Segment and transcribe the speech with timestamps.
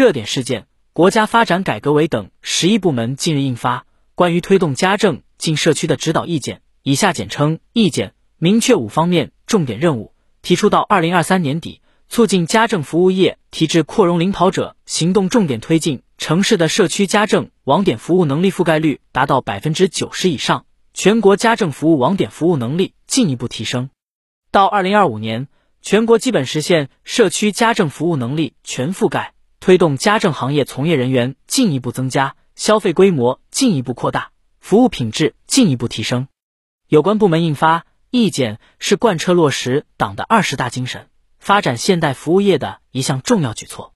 [0.00, 3.80] 热点事件、国家发展改革委等十一部门近日印发
[4.14, 20.64] 《关于推动家政进社区的指导意见》，以下简称意见，明确五方面重点任务，提出到二零二三年底，促进家政服务业提质扩容领跑者行动重点推进城市的社区家政网点服务能力覆盖率达到百分之九十以上，
[20.94, 23.90] 全国家政服务网点服务能力进一步提升。
[24.50, 25.48] 到二零二五年，
[25.82, 29.34] 全国基本实现社区家政服务能力全覆盖。
[29.70, 36.26] 推动家政行业从业人员进一步增加，消费规模进一步扩大，服务品质进一步提升。
[36.88, 41.06] 有关部门印发意见是贯彻落实党的二十大精神，
[41.38, 43.94] 发展现代服务业的一项重要举措。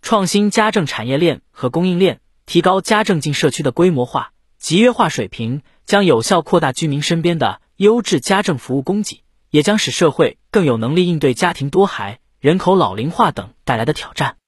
[0.00, 14.38] 创新家政产业链和供应链，提高家政进社区的规模化、集约化水平，将有效扩大居民身边的优质家政服务供给，也将使社会更有能力应对家庭多孩、人口老龄化等带来的挑战。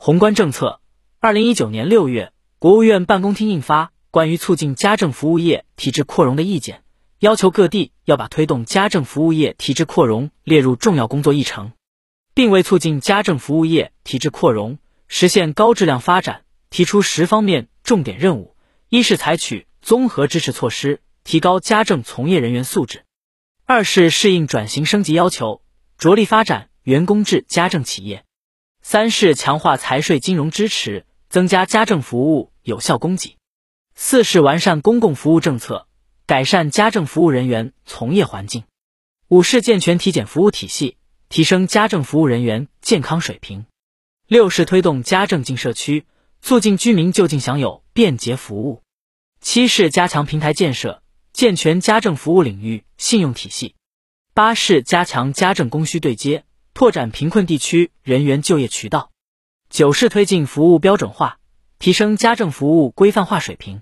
[0.00, 0.80] 宏观政策，
[1.18, 6.76] 二零一九年六月，国务院办公厅印发《关于促进家政服务业提质扩容的意见》，
[7.18, 11.72] 要求各地要把推动家政服务业提质扩容列入重要工作议程，
[12.32, 18.54] 并为促进家政服务业提质扩容、实现高质量发展提出十方面重点任务。
[18.88, 23.00] 一是采取综合支持措施，提高家政从业人员素质；
[23.64, 25.60] 二是适应转型升级要求，
[25.98, 28.22] 着力发展员工制家政企业。
[28.90, 33.36] 三是强化财税金融支持，增加家政服务有效供给；
[33.94, 35.86] 四是完善公共服务政策，
[36.24, 38.62] 改善家政服务人员从业环境；
[39.28, 40.96] 五是健全体检服务体系，
[41.28, 43.66] 提升家政服务人员健康水平；
[44.26, 46.06] 六是推动家政进社区，
[46.40, 48.80] 促进居民就近享有便捷服务；
[49.42, 51.02] 七是加强平台建设，
[51.34, 53.74] 健全家政服务领域信用体系；
[54.32, 56.44] 八是加强家政供需对接。
[56.78, 59.10] 拓展贫困地区人员就业渠道，
[59.68, 61.40] 九是推进服务标准化，
[61.80, 63.80] 提升家政服务规范化水平；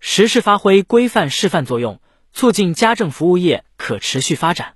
[0.00, 2.00] 十是发挥规范示范作用，
[2.32, 4.74] 促进家政服务业可持续发展。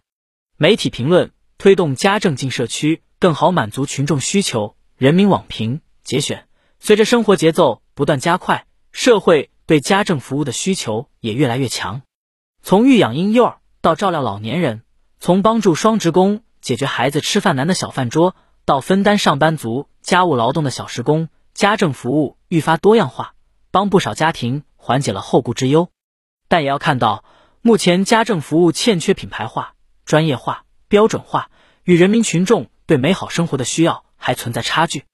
[0.57, 4.77] 媒体评论：推动家政进社区，更好满足群众需求。
[4.97, 6.47] 人民网评节选：
[6.79, 12.03] 随着生活节奏不断加快，社会对家政服务的需求也越来越强。
[12.63, 14.83] 从育养婴幼儿到照料老年人，
[15.19, 16.45] 从帮助双职工。
[16.69, 18.37] 解决孩子吃饭难的小饭桌，
[18.67, 23.33] 到分担上班族家务劳动的小时工，家政服务愈发多样化，
[23.71, 25.89] 帮不少家庭缓解了后顾之忧。
[26.47, 27.25] 但也要看到，
[27.63, 31.51] 目前家政服务欠缺品牌化、专业化、标准化，
[31.85, 35.05] 与人民群众对美好生活的需要还存在差距。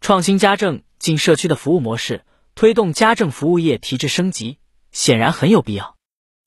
[0.00, 4.58] 创新家政进社区的服务模式，推动家政服务业提质升级，
[4.90, 5.96] 显然很有必要，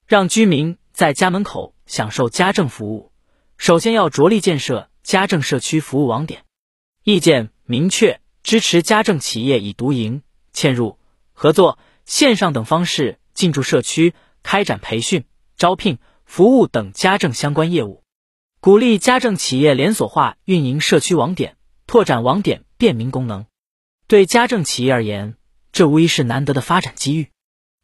[0.07, 3.11] 让居民在家门口享受家政服务。
[3.57, 6.43] 首先要着力建设家政社区服务网点。
[7.03, 10.21] 意见明确支持家政企业以独营、
[10.53, 10.97] 嵌入、
[11.33, 14.13] 合作、线上等方式进驻社区，
[14.43, 15.25] 开展培训、
[15.57, 18.03] 招聘、服务等家政相关业务，
[18.59, 21.57] 鼓励家政企业连锁化运营社区网点，
[21.87, 23.45] 拓展网点便民功能。
[24.07, 25.35] 对家政企业而言，
[25.71, 27.29] 这无疑是难得的发展机遇。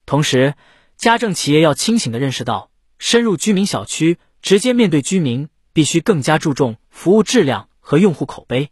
[0.05, 0.55] 同时，
[0.97, 5.49] 家政企业要清醒地认识到，深入居民小区，直接面对居民。
[5.73, 8.69] 必须更加注重服务质量和用户口碑，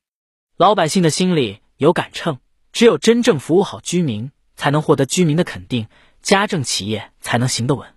[0.56, 2.38] 老百姓的心里有杆秤，
[2.72, 5.88] 只有真正服务好居民，才能获得居民的肯定，
[6.22, 7.94] 家政企业才能行得稳。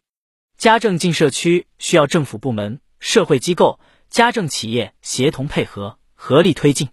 [0.57, 3.79] 家政进社区需要政府部门、社会机构、
[4.09, 6.89] 家政企业协同配合，合力推进，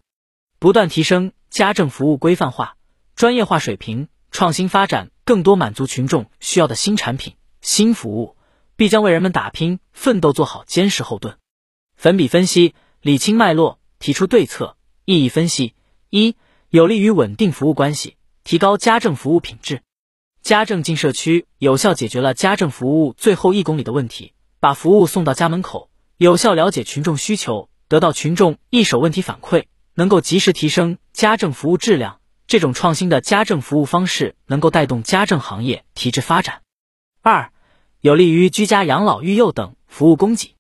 [0.60, 2.76] 不断提升家政服务规范化、
[3.16, 8.36] 专业化水平，创新发展更多满足群众需要的新产品、新服务，
[8.76, 11.38] 必将为人们打拼奋斗做好坚实后盾。
[12.02, 14.76] 粉笔分析，理清脉络，提出对策。
[15.06, 15.76] 意义分析：
[16.10, 16.36] 一、
[16.72, 19.84] 有利于稳定服务关系，提高家政服务品质。
[20.42, 32.20] 家政进社区，有效解决了家政服务最后一公里的问题，把服务送到家门口，有效了解群众需求，得到群众一手问题反馈，能够及时提升家政服务质量。
[32.48, 36.64] 这种创新的家政服务方式，能够带动家政行业提质发展。
[37.22, 37.52] 二、
[38.00, 40.56] 有利于居家养老、育幼等服务供给。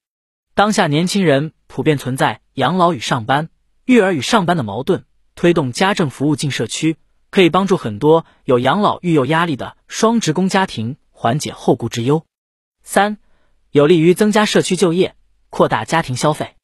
[0.53, 3.49] 当下年轻人普遍存在养老与上班、
[3.85, 6.97] 育儿与上班的矛盾，推动家政服务进社区，
[7.29, 12.25] 可以帮助很多有养老育幼压力的双职工家庭缓解后顾之忧。
[12.83, 13.17] 三、
[13.71, 15.15] 有利于增加社区就业，
[15.49, 16.55] 扩大家庭消费。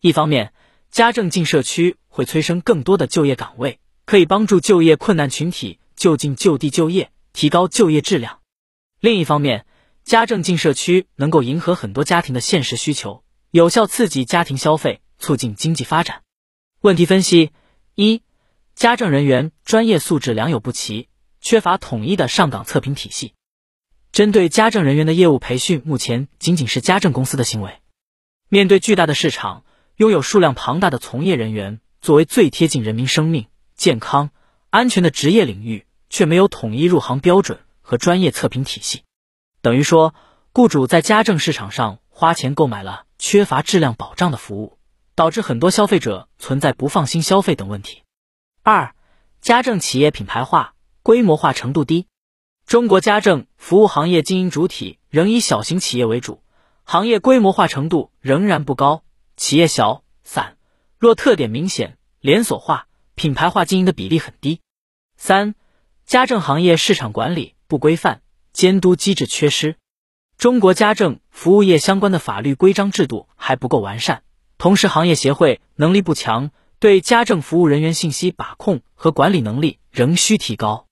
[0.00, 0.54] 一方面，
[0.90, 8.38] 家政进社区会催生更多的就业岗位，可以帮助就业困难群体就近就地就业，提高就业质量；
[8.98, 9.66] 另一方面，
[10.04, 13.24] 家政进社区能够迎合很多家庭的现实需求。
[13.56, 16.20] 有效刺激家庭消费，促进经济发展。
[16.82, 17.52] 问题分析：
[17.94, 18.20] 一、
[18.74, 21.08] 家政人员专业素质良莠不齐，
[21.40, 23.32] 缺乏统一的上岗测评体系。
[24.12, 27.78] 针对家政人员的业务培训，目前仅仅是家政公司的行为。
[28.50, 29.64] 面对巨大的市场，
[29.96, 34.32] 拥有数量庞大的从业人员，作为最贴近人民生命健康
[34.68, 39.04] 安全的职业领域，却没有统一入行标准和专业测评体系，
[39.62, 40.14] 等于说，
[40.52, 44.78] 雇主在家政市场上花钱购买了缺乏质量保障的服务，
[45.14, 48.04] 导致很多消费者存在不放心消费等问题。
[48.62, 48.94] 二、
[49.42, 50.72] 家政企业品牌化、
[51.02, 52.06] 规模化程度低。
[52.64, 56.42] 中国家政服务行业经营主体仍以小型企业为主，
[56.84, 59.02] 行业规模化程度仍然不高，
[59.36, 60.56] 企业小散
[60.98, 64.62] 若特点明显，连锁化、品牌化经营的比例很低。
[65.18, 65.54] 三、
[66.06, 68.22] 家政行业市场管理不规范，
[68.54, 69.76] 监督机制缺失。
[70.38, 74.22] 中国家政服务业相关的法律规章制度还不够完善，
[74.58, 80.88] 同时行业协会能力不强，对家政服务人员信息把控和管理能力仍需提高。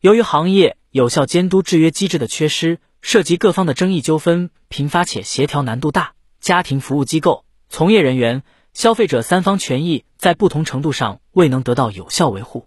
[0.00, 8.42] 由于行业有效监督制约机制的缺失，涉及各方的争议纠纷频发且协调难度大，家庭服务机构、从业人员、
[8.74, 12.66] 消费者三方权益在不同程度上未能得到有效维护。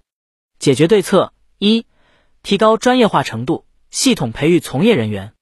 [0.57, 1.86] 解决对策一：
[2.42, 5.33] 提高专业化程度，系统培育从业人员。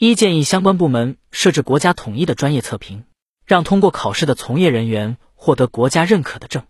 [0.00, 3.02] 一、建议相关部门设置国家统一的专业测评，
[3.44, 6.62] 让通过考试的从业人员获得国家认可的证。